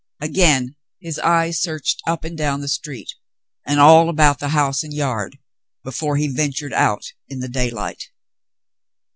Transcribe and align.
Again 0.19 0.77
his 0.99 1.19
eyes 1.19 1.61
searched 1.61 2.01
up 2.07 2.23
and 2.23 2.35
down 2.35 2.61
the 2.61 2.67
street 2.67 3.13
and 3.67 3.79
all 3.79 4.09
about 4.09 4.39
the 4.39 4.49
house 4.49 4.81
and 4.81 4.91
yard 4.91 5.37
before 5.83 6.17
he 6.17 6.27
ventured 6.27 6.73
out 6.73 7.13
in 7.29 7.37
the 7.39 7.47
daylight. 7.47 8.09